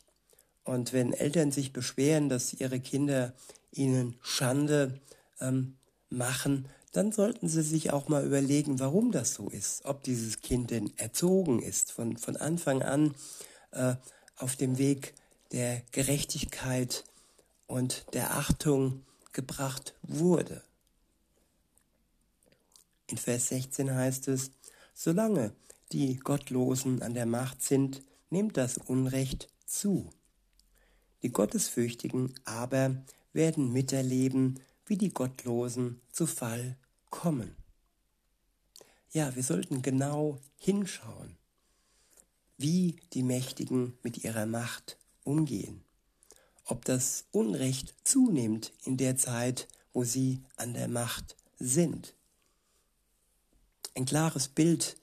Und 0.64 0.92
wenn 0.92 1.12
Eltern 1.12 1.50
sich 1.50 1.72
beschweren, 1.72 2.28
dass 2.28 2.54
ihre 2.54 2.78
Kinder 2.78 3.32
ihnen 3.72 4.16
Schande 4.22 5.00
ähm, 5.40 5.76
machen, 6.10 6.66
dann 6.92 7.12
sollten 7.12 7.48
sie 7.48 7.62
sich 7.62 7.92
auch 7.92 8.08
mal 8.08 8.24
überlegen, 8.24 8.78
warum 8.78 9.10
das 9.10 9.34
so 9.34 9.48
ist. 9.48 9.84
Ob 9.84 10.02
dieses 10.04 10.40
Kind 10.40 10.70
denn 10.70 10.92
erzogen 10.96 11.60
ist, 11.60 11.92
von, 11.92 12.16
von 12.16 12.36
Anfang 12.36 12.82
an 12.82 13.14
äh, 13.72 13.94
auf 14.36 14.56
dem 14.56 14.78
Weg 14.78 15.14
der 15.52 15.82
Gerechtigkeit 15.92 17.04
und 17.66 18.06
der 18.12 18.36
Achtung 18.36 19.04
gebracht 19.32 19.94
wurde. 20.02 20.62
In 23.06 23.18
Vers 23.18 23.48
16 23.48 23.92
heißt 23.92 24.28
es, 24.28 24.52
solange 24.94 25.52
die 25.92 26.16
Gottlosen 26.16 27.02
an 27.02 27.14
der 27.14 27.26
Macht 27.26 27.62
sind, 27.62 28.02
nimmt 28.30 28.56
das 28.56 28.78
Unrecht 28.78 29.48
zu. 29.66 30.10
Die 31.22 31.32
Gottesfürchtigen 31.32 32.34
aber 32.44 33.02
werden 33.32 33.72
miterleben, 33.72 34.60
wie 34.86 34.96
die 34.96 35.12
Gottlosen 35.12 36.00
zu 36.12 36.26
Fall 36.26 36.76
kommen. 37.10 37.56
Ja, 39.12 39.34
wir 39.34 39.42
sollten 39.42 39.82
genau 39.82 40.38
hinschauen, 40.56 41.36
wie 42.56 43.00
die 43.12 43.24
Mächtigen 43.24 43.98
mit 44.02 44.22
ihrer 44.22 44.46
Macht 44.46 44.99
umgehen. 45.24 45.82
Ob 46.64 46.84
das 46.84 47.24
Unrecht 47.32 47.94
zunimmt 48.04 48.72
in 48.84 48.96
der 48.96 49.16
Zeit, 49.16 49.68
wo 49.92 50.04
sie 50.04 50.40
an 50.56 50.74
der 50.74 50.88
Macht 50.88 51.36
sind. 51.58 52.14
Ein 53.94 54.04
klares 54.04 54.48
Bild 54.48 54.96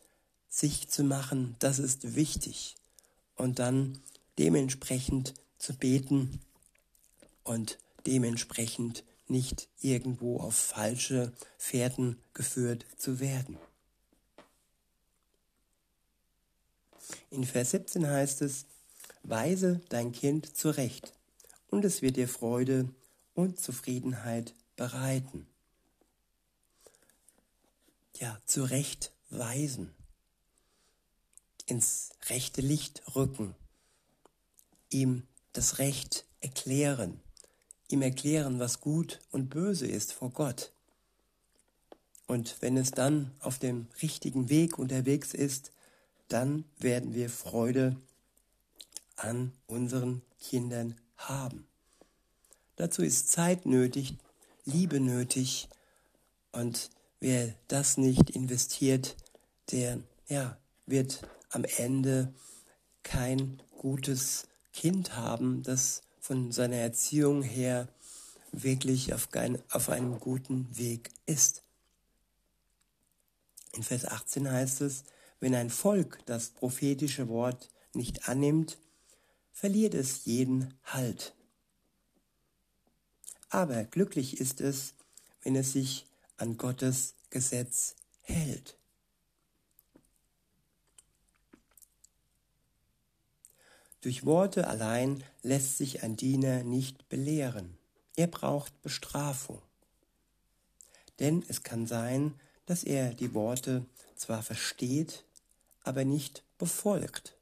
sich 0.49 0.89
zu 0.89 1.03
machen, 1.03 1.55
das 1.59 1.79
ist 1.79 2.15
wichtig. 2.15 2.75
Und 3.35 3.59
dann 3.59 3.99
dementsprechend 4.39 5.33
zu 5.59 5.75
beten 5.75 6.39
und 7.43 7.77
dementsprechend 8.05 9.03
nicht 9.27 9.67
irgendwo 9.81 10.39
auf 10.39 10.55
falsche 10.55 11.33
Fährten 11.57 12.17
geführt 12.33 12.85
zu 12.97 13.19
werden. 13.19 13.57
In 17.29 17.43
Vers 17.43 17.71
17 17.71 18.07
heißt 18.07 18.41
es, 18.41 18.65
Weise 19.27 19.81
dein 19.89 20.13
Kind 20.13 20.55
zurecht, 20.55 21.13
und 21.69 21.83
es 21.83 22.01
wird 22.01 22.15
dir 22.15 22.29
Freude 22.29 22.89
und 23.33 23.59
Zufriedenheit 23.59 24.53
bereiten. 24.77 25.45
Ja, 28.15 28.39
zurechtweisen, 28.45 29.93
ins 31.65 32.11
rechte 32.29 32.61
Licht 32.61 33.03
rücken, 33.15 33.53
ihm 34.89 35.27
das 35.51 35.77
Recht 35.77 36.25
erklären, 36.39 37.19
ihm 37.89 38.01
erklären, 38.01 38.59
was 38.59 38.79
gut 38.79 39.19
und 39.31 39.49
böse 39.49 39.87
ist 39.87 40.13
vor 40.13 40.29
Gott. 40.29 40.71
Und 42.27 42.61
wenn 42.61 42.77
es 42.77 42.91
dann 42.91 43.31
auf 43.39 43.59
dem 43.59 43.87
richtigen 44.01 44.49
Weg 44.49 44.79
unterwegs 44.79 45.33
ist, 45.33 45.71
dann 46.29 46.63
werden 46.77 47.13
wir 47.13 47.29
Freude 47.29 47.97
an 49.17 49.51
unseren 49.67 50.21
Kindern 50.39 50.95
haben. 51.17 51.67
Dazu 52.75 53.01
ist 53.01 53.31
Zeit 53.31 53.65
nötig, 53.65 54.15
Liebe 54.65 54.99
nötig 54.99 55.67
und 56.51 56.89
wer 57.19 57.53
das 57.67 57.97
nicht 57.97 58.29
investiert, 58.29 59.15
der 59.71 59.99
ja, 60.27 60.57
wird 60.85 61.27
am 61.49 61.63
Ende 61.77 62.33
kein 63.03 63.61
gutes 63.77 64.47
Kind 64.73 65.15
haben, 65.15 65.63
das 65.63 66.01
von 66.19 66.51
seiner 66.51 66.75
Erziehung 66.75 67.41
her 67.41 67.87
wirklich 68.51 69.13
auf, 69.13 69.31
kein, 69.31 69.61
auf 69.71 69.89
einem 69.89 70.19
guten 70.19 70.67
Weg 70.77 71.09
ist. 71.25 71.63
In 73.73 73.83
Vers 73.83 74.05
18 74.05 74.51
heißt 74.51 74.81
es, 74.81 75.03
wenn 75.39 75.55
ein 75.55 75.69
Volk 75.69 76.19
das 76.25 76.49
prophetische 76.49 77.29
Wort 77.29 77.69
nicht 77.93 78.27
annimmt, 78.27 78.77
verliert 79.57 79.95
es 79.95 80.25
jeden 80.25 80.71
Halt. 80.83 81.33
Aber 83.49 83.85
glücklich 83.85 84.39
ist 84.39 84.61
es, 84.61 84.93
wenn 85.41 85.55
es 85.55 85.71
sich 85.71 86.05
an 86.37 86.57
Gottes 86.57 87.15
Gesetz 87.31 87.95
hält. 88.21 88.77
Durch 94.01 94.27
Worte 94.27 94.67
allein 94.67 95.23
lässt 95.41 95.79
sich 95.79 96.03
ein 96.03 96.15
Diener 96.15 96.63
nicht 96.63 97.09
belehren. 97.09 97.79
Er 98.15 98.27
braucht 98.27 98.79
Bestrafung. 98.83 99.63
Denn 101.19 101.43
es 101.47 101.63
kann 101.63 101.87
sein, 101.87 102.39
dass 102.67 102.83
er 102.83 103.15
die 103.15 103.33
Worte 103.33 103.87
zwar 104.15 104.43
versteht, 104.43 105.25
aber 105.81 106.05
nicht 106.05 106.43
befolgt. 106.59 107.36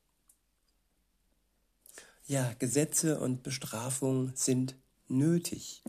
Ja, 2.27 2.53
Gesetze 2.57 3.19
und 3.19 3.43
Bestrafung 3.43 4.31
sind 4.33 4.75
nötig. 5.07 5.83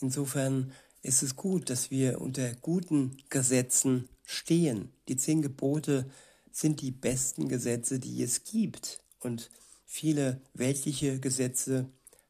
Insofern 0.00 0.72
ist 1.02 1.24
es 1.24 1.34
gut, 1.34 1.70
dass 1.70 1.90
wir 1.90 2.20
unter 2.20 2.54
guten 2.54 3.16
Gesetzen 3.28 4.08
stehen. 4.24 4.92
Die 5.08 5.16
zehn 5.16 5.42
Gebote 5.42 6.08
sind 6.52 6.80
die 6.82 6.92
besten 6.92 7.48
Gesetze, 7.48 7.98
die 7.98 8.22
es 8.22 8.44
gibt. 8.44 9.00
Und 9.18 9.50
viele 9.86 10.40
weltliche 10.54 11.18
Gesetze 11.18 11.86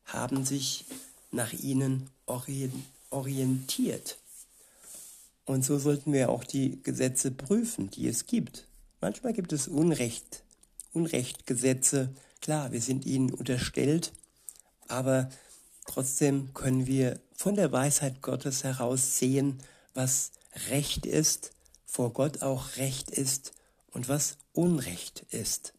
haben 0.06 0.46
sich 0.46 0.86
nach 1.30 1.52
ihnen 1.52 2.08
orientiert. 3.10 4.18
Und 5.44 5.62
so 5.62 5.78
sollten 5.78 6.14
wir 6.14 6.30
auch 6.30 6.44
die 6.44 6.82
Gesetze 6.82 7.32
prüfen, 7.32 7.90
die 7.90 8.08
es 8.08 8.24
gibt. 8.24 8.66
Manchmal 9.02 9.34
gibt 9.34 9.52
es 9.52 9.68
Unrecht, 9.68 10.42
Unrechtgesetze. 10.94 12.14
Klar, 12.40 12.72
wir 12.72 12.80
sind 12.80 13.04
ihnen 13.04 13.32
unterstellt, 13.32 14.12
aber 14.86 15.28
trotzdem 15.86 16.54
können 16.54 16.86
wir 16.86 17.20
von 17.34 17.56
der 17.56 17.72
Weisheit 17.72 18.22
Gottes 18.22 18.64
heraus 18.64 19.18
sehen, 19.18 19.58
was 19.94 20.32
Recht 20.70 21.06
ist, 21.06 21.52
vor 21.84 22.12
Gott 22.12 22.42
auch 22.42 22.76
Recht 22.76 23.10
ist 23.10 23.52
und 23.90 24.08
was 24.08 24.38
Unrecht 24.52 25.24
ist. 25.30 25.74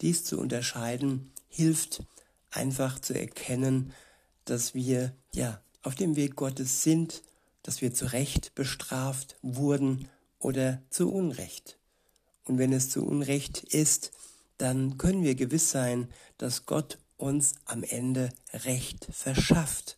Dies 0.00 0.24
zu 0.24 0.38
unterscheiden 0.38 1.32
hilft 1.48 2.02
einfach 2.50 2.98
zu 2.98 3.14
erkennen, 3.14 3.92
dass 4.44 4.74
wir 4.74 5.14
ja 5.32 5.60
auf 5.82 5.94
dem 5.94 6.16
Weg 6.16 6.36
Gottes 6.36 6.82
sind, 6.82 7.22
dass 7.62 7.80
wir 7.80 7.94
zu 7.94 8.06
Recht 8.12 8.54
bestraft 8.54 9.36
wurden 9.42 10.08
oder 10.38 10.82
zu 10.90 11.10
Unrecht. 11.10 11.78
Und 12.44 12.58
wenn 12.58 12.72
es 12.72 12.90
zu 12.90 13.04
Unrecht 13.04 13.64
ist, 13.64 14.12
dann 14.58 14.98
können 14.98 15.22
wir 15.22 15.34
gewiss 15.34 15.70
sein, 15.70 16.08
dass 16.38 16.66
Gott 16.66 16.98
uns 17.16 17.54
am 17.64 17.82
Ende 17.82 18.30
Recht 18.52 19.06
verschafft. 19.12 19.96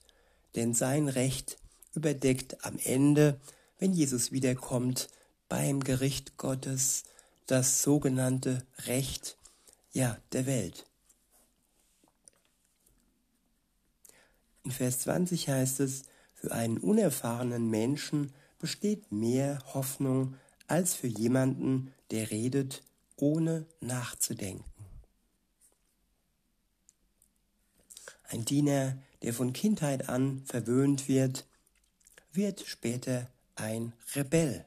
Denn 0.55 0.75
sein 0.75 1.09
Recht 1.09 1.59
überdeckt 1.95 2.65
am 2.65 2.79
Ende, 2.83 3.41
wenn 3.79 3.93
Jesus 3.93 4.33
wiederkommt, 4.33 5.09
beim 5.49 5.81
Gericht 5.83 6.37
Gottes 6.37 7.05
das 7.47 7.83
sogenannte 7.83 8.67
Recht 8.87 9.37
ja, 9.93 10.19
der 10.33 10.47
Welt. 10.47 10.87
In 14.65 14.73
Vers 14.73 15.01
20 15.01 15.49
heißt 15.49 15.81
es, 15.81 16.03
für 16.35 16.53
einen 16.53 16.79
unerfahrenen 16.79 17.71
Menschen 17.71 18.33
besteht 18.59 19.13
mehr 19.13 19.63
Hoffnung 19.75 20.35
als 20.67 20.95
für 20.95 21.07
jemanden, 21.07 21.95
der 22.11 22.31
redet, 22.31 22.83
ohne 23.17 23.67
nachzudenken. 23.81 24.65
Ein 28.29 28.45
Diener, 28.45 28.99
der 29.23 29.33
von 29.33 29.53
Kindheit 29.53 30.09
an 30.09 30.43
verwöhnt 30.45 31.09
wird, 31.09 31.47
wird 32.33 32.61
später 32.67 33.31
ein 33.55 33.93
Rebell. 34.15 34.67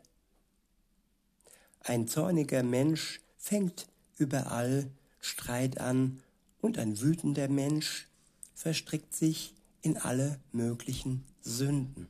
Ein 1.81 2.07
zorniger 2.07 2.63
Mensch 2.63 3.21
fängt 3.37 3.87
überall 4.17 4.89
Streit 5.19 5.79
an 5.79 6.21
und 6.61 6.77
ein 6.77 6.99
wütender 7.01 7.47
Mensch 7.47 8.07
verstrickt 8.53 9.15
sich 9.15 9.53
in 9.81 9.97
alle 9.97 10.39
möglichen 10.51 11.23
Sünden. 11.41 12.07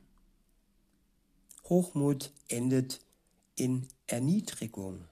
Hochmut 1.64 2.32
endet 2.48 3.00
in 3.54 3.86
Erniedrigung, 4.06 5.04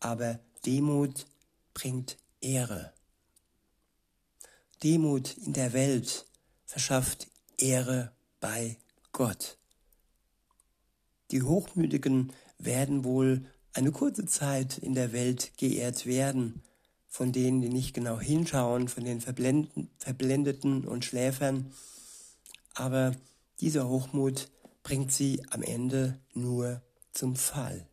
aber 0.00 0.38
Demut 0.64 1.26
bringt 1.74 2.16
Ehre. 2.40 2.92
Demut 4.82 5.36
in 5.38 5.52
der 5.52 5.72
Welt 5.72 6.26
verschafft 6.64 7.28
Ehre 7.58 8.12
bei 8.40 8.76
Gott. 9.12 9.58
Die 11.30 11.42
Hochmütigen 11.42 12.32
werden 12.58 13.04
wohl 13.04 13.44
eine 13.72 13.92
kurze 13.92 14.24
Zeit 14.24 14.78
in 14.78 14.94
der 14.94 15.12
Welt 15.12 15.52
geehrt 15.56 16.06
werden, 16.06 16.62
von 17.06 17.32
denen, 17.32 17.60
die 17.60 17.68
nicht 17.68 17.94
genau 17.94 18.20
hinschauen, 18.20 18.88
von 18.88 19.04
den 19.04 19.20
Verblendeten 19.20 20.86
und 20.86 21.04
Schläfern. 21.04 21.72
Aber 22.74 23.14
dieser 23.60 23.88
Hochmut 23.88 24.48
bringt 24.82 25.12
sie 25.12 25.42
am 25.50 25.62
Ende 25.62 26.18
nur 26.34 26.82
zum 27.12 27.36
Fall. 27.36 27.86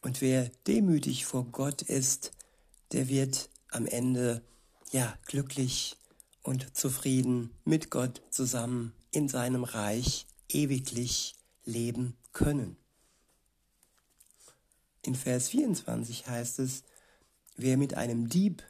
Und 0.00 0.20
wer 0.20 0.50
demütig 0.66 1.24
vor 1.24 1.44
Gott 1.46 1.82
ist, 1.82 2.32
der 2.92 3.08
wird 3.08 3.50
am 3.70 3.86
Ende 3.86 4.42
ja 4.90 5.18
glücklich 5.26 5.96
und 6.42 6.76
zufrieden 6.76 7.50
mit 7.64 7.90
Gott 7.90 8.22
zusammen 8.30 8.92
in 9.10 9.28
seinem 9.28 9.64
Reich 9.64 10.26
ewiglich 10.48 11.34
leben 11.64 12.16
können. 12.32 12.76
In 15.02 15.14
Vers 15.14 15.48
24 15.48 16.26
heißt 16.26 16.58
es, 16.60 16.82
wer 17.56 17.76
mit 17.76 17.94
einem 17.94 18.28
Dieb 18.28 18.62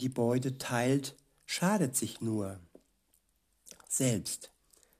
die 0.00 0.08
Beute 0.08 0.58
teilt, 0.58 1.14
schadet 1.46 1.96
sich 1.96 2.20
nur 2.20 2.60
selbst. 3.88 4.50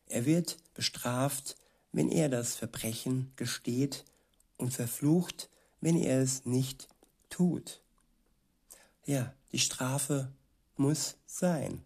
Er 0.09 0.25
wird 0.27 0.59
bestraft, 0.75 1.57
wenn 1.92 2.11
er 2.11 2.29
das 2.29 2.55
Verbrechen 2.55 3.33
gesteht 3.37 4.05
und 4.57 4.72
verflucht, 4.72 5.49
wenn 5.87 6.03
er 6.03 6.20
es 6.20 6.44
nicht 6.44 6.88
tut. 7.31 7.81
Ja, 9.05 9.33
die 9.53 9.61
Strafe 9.61 10.33
muss 10.77 11.14
sein. 11.27 11.81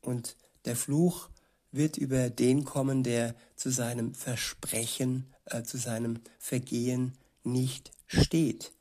Und 0.00 0.38
der 0.64 0.74
Fluch 0.74 1.28
wird 1.70 1.98
über 1.98 2.30
den 2.30 2.64
kommen, 2.64 3.02
der 3.02 3.34
zu 3.56 3.68
seinem 3.70 4.14
Versprechen, 4.14 5.26
äh, 5.44 5.62
zu 5.64 5.76
seinem 5.76 6.20
Vergehen 6.38 7.12
nicht 7.44 7.90
steht, 8.06 8.72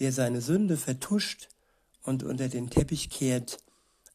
der 0.00 0.12
seine 0.12 0.40
Sünde 0.40 0.76
vertuscht 0.76 1.48
und 2.02 2.24
unter 2.24 2.48
den 2.48 2.70
Teppich 2.70 3.08
kehrt, 3.08 3.58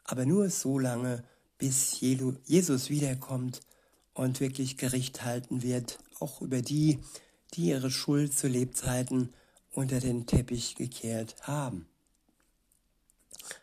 aber 0.03 0.25
nur 0.25 0.49
so 0.49 0.79
lange, 0.79 1.23
bis 1.57 2.01
Jesus 2.01 2.89
wiederkommt 2.89 3.62
und 4.13 4.41
wirklich 4.41 4.75
Gericht 4.75 5.23
halten 5.23 5.63
wird, 5.63 5.97
auch 6.19 6.41
über 6.41 6.62
die, 6.62 6.99
die 7.53 7.67
ihre 7.67 7.89
Schuld 7.89 8.38
zu 8.38 8.49
Lebzeiten 8.49 9.29
unter 9.73 9.99
den 9.99 10.25
Teppich 10.25 10.75
gekehrt 10.75 11.36
haben. 11.41 11.88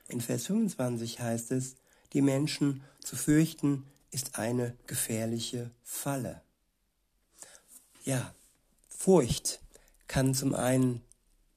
In 0.09 0.21
Vers 0.21 0.47
25 0.47 1.21
heißt 1.21 1.53
es, 1.53 1.77
die 2.12 2.23
Menschen 2.23 2.83
zu 3.01 3.16
fürchten 3.16 3.85
ist 4.11 4.38
eine 4.38 4.77
gefährliche 4.87 5.71
Falle. 5.83 6.40
Ja, 8.05 8.35
Furcht 8.88 9.61
kann 10.07 10.35
zum 10.35 10.55
einen 10.55 11.03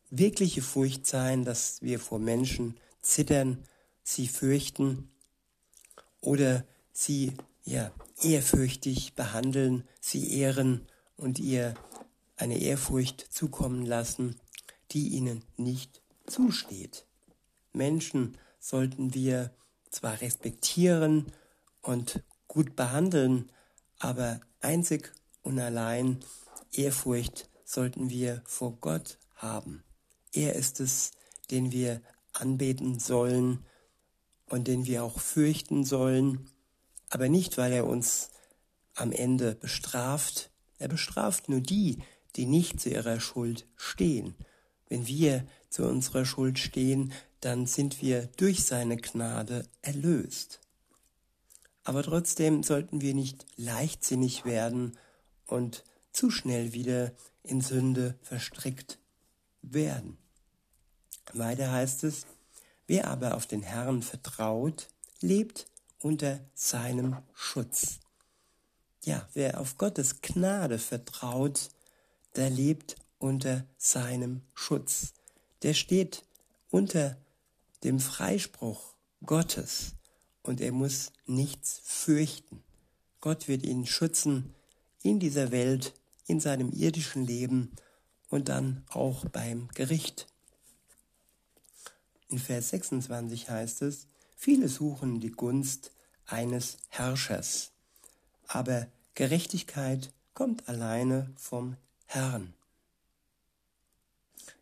wirkliche 0.10 0.62
Furcht 0.62 1.08
sein, 1.08 1.46
dass 1.46 1.82
wir 1.82 2.00
vor 2.00 2.20
Menschen 2.20 2.78
zittern, 3.02 3.64
sie 4.04 4.28
fürchten 4.28 5.10
oder 6.20 6.66
sie 6.92 7.34
ja 7.64 7.92
ehrfürchtig 8.22 9.14
behandeln, 9.14 9.88
sie 10.02 10.34
ehren 10.38 10.86
und 11.16 11.40
ihr 11.40 11.74
eine 12.42 12.58
Ehrfurcht 12.58 13.22
zukommen 13.32 13.86
lassen, 13.86 14.40
die 14.92 15.10
ihnen 15.10 15.44
nicht 15.58 16.02
zusteht. 16.26 17.06
Menschen 17.72 18.38
sollten 18.60 19.14
wir 19.14 19.54
zwar 19.92 20.22
respektieren 20.22 21.32
und 21.82 22.24
gut 22.48 22.76
behandeln, 22.76 23.52
aber 24.00 24.42
einzig 24.60 25.14
und 25.44 25.60
allein 25.60 26.20
Ehrfurcht 26.74 27.48
sollten 27.64 28.10
wir 28.10 28.42
vor 28.46 28.76
Gott 28.82 29.20
haben. 29.36 29.84
Er 30.34 30.56
ist 30.56 30.80
es, 30.80 31.12
den 31.52 31.72
wir 31.72 32.02
anbeten 32.34 33.00
sollen 33.00 33.66
und 34.50 34.68
den 34.68 34.86
wir 34.86 35.04
auch 35.04 35.20
fürchten 35.20 35.86
sollen, 35.86 36.50
aber 37.10 37.30
nicht, 37.30 37.58
weil 37.58 37.72
er 37.72 37.86
uns 37.86 38.32
am 38.96 39.12
Ende 39.12 39.54
bestraft. 39.54 40.50
Er 40.80 40.88
bestraft 40.88 41.50
nur 41.50 41.62
die, 41.62 42.02
die 42.36 42.46
nicht 42.46 42.80
zu 42.80 42.90
ihrer 42.90 43.20
Schuld 43.20 43.66
stehen. 43.76 44.36
Wenn 44.90 45.08
wir 45.08 45.46
zu 45.70 45.84
unserer 45.88 46.26
Schuld 46.26 46.60
stehen, 46.60 47.14
dann 47.40 47.66
sind 47.66 48.02
wir 48.02 48.28
durch 48.38 48.64
seine 48.64 48.98
Gnade 48.98 49.66
erlöst. 49.82 50.60
Aber 51.84 52.04
trotzdem 52.04 52.64
sollten 52.64 53.02
wir 53.02 53.14
nicht 53.14 53.46
leichtsinnig 53.56 54.46
werden 54.46 54.98
und 55.46 55.84
zu 56.12 56.30
schnell 56.30 56.74
wieder 56.74 57.14
in 57.44 57.62
Sünde 57.62 58.16
verstrickt 58.22 59.00
werden. 59.62 60.18
Weiter 61.34 61.72
heißt 61.72 62.04
es, 62.04 62.26
wer 62.88 63.08
aber 63.08 63.36
auf 63.36 63.48
den 63.48 63.64
Herrn 63.64 64.04
vertraut, 64.04 64.90
lebt 65.22 65.68
unter 66.00 66.40
seinem 66.54 67.18
Schutz. 67.34 68.00
Ja, 69.04 69.28
wer 69.34 69.60
auf 69.60 69.78
Gottes 69.78 70.22
Gnade 70.22 70.78
vertraut, 70.78 71.70
der 72.36 72.50
lebt 72.50 72.96
unter 73.20 73.66
seinem 73.78 74.42
Schutz. 74.54 75.14
Der 75.64 75.74
steht 75.74 76.24
unter 76.70 77.18
dem 77.84 78.00
Freispruch 78.00 78.94
Gottes 79.26 79.94
und 80.44 80.62
er 80.62 80.72
muss 80.72 81.12
nichts 81.26 81.82
fürchten. 81.84 82.64
Gott 83.20 83.48
wird 83.48 83.64
ihn 83.64 83.86
schützen 83.86 84.56
in 85.04 85.20
dieser 85.20 85.52
Welt, 85.52 85.94
in 86.26 86.40
seinem 86.40 86.72
irdischen 86.72 87.26
Leben 87.26 87.72
und 88.30 88.50
dann 88.50 88.84
auch 88.90 89.26
beim 89.26 89.68
Gericht. 89.76 90.28
In 92.30 92.40
Vers 92.40 92.70
26 92.70 93.50
heißt 93.50 93.82
es, 93.82 94.08
viele 94.36 94.70
suchen 94.70 95.20
die 95.20 95.32
Gunst 95.32 95.92
eines 96.26 96.78
Herrschers, 96.88 97.72
aber 98.48 98.88
Gerechtigkeit 99.16 100.14
kommt 100.34 100.70
alleine 100.70 101.30
vom 101.36 101.76
Herrn. 102.14 102.54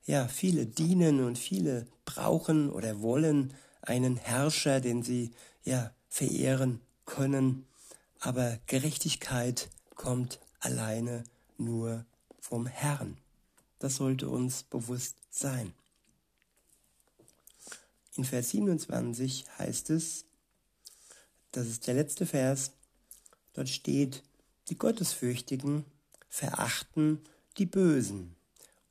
Ja, 0.05 0.27
viele 0.27 0.67
dienen 0.67 1.23
und 1.23 1.37
viele 1.37 1.87
brauchen 2.05 2.69
oder 2.69 3.01
wollen 3.01 3.55
einen 3.81 4.17
Herrscher, 4.17 4.81
den 4.81 5.01
sie 5.01 5.31
ja 5.63 5.91
verehren 6.09 6.79
können, 7.05 7.65
aber 8.19 8.59
Gerechtigkeit 8.67 9.69
kommt 9.95 10.39
alleine 10.59 11.23
nur 11.57 12.05
vom 12.39 12.67
Herrn. 12.67 13.17
Das 13.79 13.95
sollte 13.95 14.29
uns 14.29 14.61
bewusst 14.61 15.15
sein. 15.31 15.73
In 18.15 18.25
Vers 18.25 18.51
27 18.51 19.45
heißt 19.57 19.89
es, 19.89 20.25
das 21.51 21.65
ist 21.65 21.87
der 21.87 21.95
letzte 21.95 22.27
Vers, 22.27 22.73
dort 23.53 23.69
steht, 23.69 24.21
die 24.67 24.77
Gottesfürchtigen 24.77 25.83
verachten 26.29 27.23
die 27.59 27.65
Bösen 27.65 28.35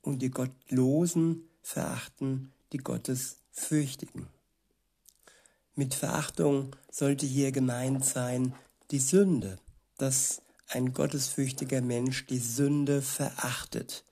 und 0.01 0.21
die 0.21 0.29
Gottlosen 0.29 1.49
verachten 1.61 2.53
die 2.71 2.77
Gottesfürchtigen. 2.77 4.27
Mit 5.75 5.95
Verachtung 5.95 6.75
sollte 6.91 7.25
hier 7.25 7.51
gemeint 7.51 8.05
sein 8.05 8.53
die 8.91 8.99
Sünde, 8.99 9.59
dass 9.97 10.41
ein 10.67 10.93
gottesfürchtiger 10.93 11.81
Mensch 11.81 12.27
die 12.27 12.37
Sünde 12.37 13.01
verachtet. 13.01 14.03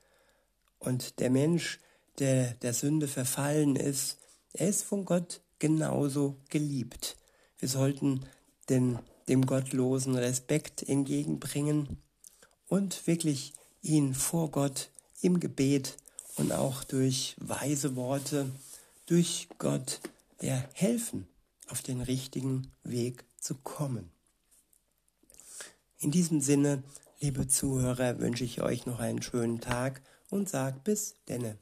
Und 0.80 1.20
der 1.20 1.30
Mensch, 1.30 1.80
der 2.20 2.54
der 2.56 2.74
Sünde 2.74 3.08
verfallen 3.08 3.76
ist, 3.76 4.18
er 4.54 4.70
ist 4.70 4.84
von 4.84 5.06
Gott 5.06 5.42
genauso 5.60 6.38
geliebt. 6.50 7.16
Wir 7.60 7.70
sollten 7.70 8.26
den, 8.70 8.98
dem 9.28 9.46
Gottlosen 9.46 10.16
Respekt 10.16 10.82
entgegenbringen 10.88 12.02
und 12.68 13.06
wirklich 13.06 13.54
ihn 13.88 14.14
vor 14.14 14.52
Gott 14.52 14.90
im 15.22 15.40
Gebet 15.40 15.98
und 16.36 16.52
auch 16.52 16.84
durch 16.84 17.36
weise 17.40 17.96
Worte, 17.96 18.52
durch 19.06 19.48
Gott 19.58 20.00
ja, 20.42 20.64
helfen, 20.74 21.28
auf 21.70 21.82
den 21.82 22.02
richtigen 22.02 22.72
Weg 22.84 23.26
zu 23.40 23.56
kommen. 23.56 24.12
In 26.00 26.12
diesem 26.12 26.42
Sinne, 26.42 26.84
liebe 27.20 27.48
Zuhörer, 27.48 28.20
wünsche 28.20 28.44
ich 28.44 28.62
euch 28.62 28.86
noch 28.86 29.00
einen 29.00 29.22
schönen 29.22 29.62
Tag 29.62 30.02
und 30.30 30.48
sag 30.48 30.84
bis 30.84 31.16
denne. 31.28 31.58